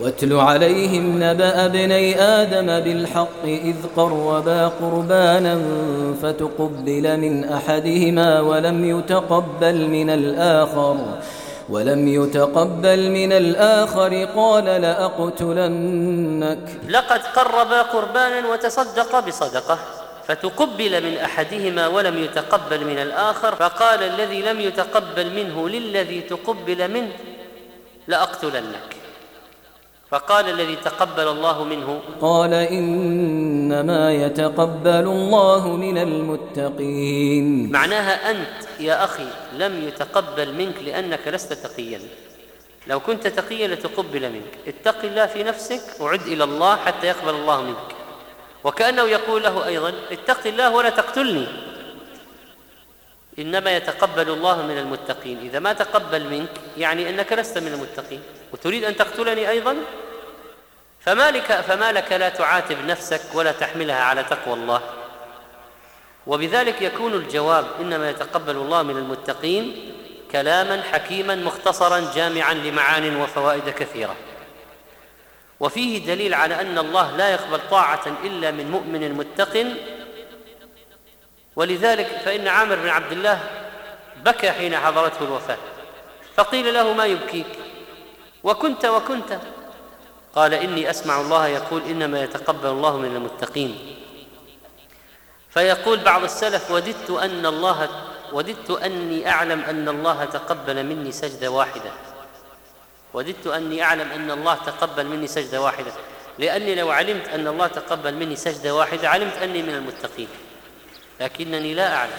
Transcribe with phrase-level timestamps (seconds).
[0.00, 5.60] واتل عليهم نبأ ابني آدم بالحق إذ قربا قربانا
[6.22, 10.96] فتقبل من أحدهما ولم يتقبل من الآخر
[11.68, 16.58] ولم يتقبل من الآخر قال لأقتلنك.
[16.88, 19.78] لقد قربا قربانا وتصدقا بصدقة
[20.26, 27.12] فتقبل من أحدهما ولم يتقبل من الآخر فقال الذي لم يتقبل منه للذي تقبل منه
[28.08, 28.93] لأقتلنك.
[30.10, 37.72] فقال الذي تقبل الله منه قال إنما يتقبل الله من المتقين.
[37.72, 42.00] معناها أنت يا أخي لم يتقبل منك لأنك لست تقيا.
[42.86, 44.52] لو كنت تقيا لتقبل منك.
[44.66, 47.90] اتق الله في نفسك وعد إلى الله حتى يقبل الله منك.
[48.64, 51.46] وكأنه يقول له أيضا اتق الله ولا تقتلني.
[53.38, 55.38] إنما يتقبل الله من المتقين.
[55.38, 58.20] إذا ما تقبل منك يعني إنك لست من المتقين.
[58.54, 59.76] وتريد أن تقتلني أيضا؟
[61.00, 64.80] فما لك فما لك لا تعاتب نفسك ولا تحملها على تقوى الله.
[66.26, 69.92] وبذلك يكون الجواب إنما يتقبل الله من المتقين
[70.32, 74.16] كلاما حكيما مختصرا جامعا لمعان وفوائد كثيرة.
[75.60, 79.66] وفيه دليل على أن الله لا يقبل طاعة إلا من مؤمن متق
[81.56, 83.40] ولذلك فإن عامر بن عبد الله
[84.24, 85.58] بكى حين حضرته الوفاة
[86.36, 87.63] فقيل له ما يبكيك؟
[88.44, 89.38] وكنت وكنت.
[90.34, 93.96] قال إني أسمع الله يقول إنما يتقبل الله من المتقين.
[95.50, 97.88] فيقول بعض السلف وددت أن الله
[98.32, 101.90] وددت أني أعلم أن الله تقبل مني سجدة واحدة.
[103.14, 105.92] وددت أني أعلم أن الله تقبل مني سجدة واحدة.
[106.38, 110.28] لأني لو علمت أن الله تقبل مني سجدة واحدة علمت أني من المتقين.
[111.20, 112.18] لكنني لا أعلم.